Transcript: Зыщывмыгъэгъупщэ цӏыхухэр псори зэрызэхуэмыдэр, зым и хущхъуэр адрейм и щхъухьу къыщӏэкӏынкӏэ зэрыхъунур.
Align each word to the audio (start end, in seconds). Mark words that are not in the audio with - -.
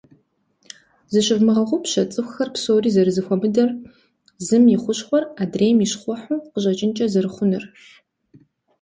Зыщывмыгъэгъупщэ 1.11 2.01
цӏыхухэр 2.13 2.49
псори 2.53 2.89
зэрызэхуэмыдэр, 2.95 3.69
зым 4.45 4.63
и 4.75 4.77
хущхъуэр 4.83 5.23
адрейм 5.41 5.77
и 5.85 5.87
щхъухьу 5.91 6.43
къыщӏэкӏынкӏэ 6.51 7.05
зэрыхъунур. 7.13 7.63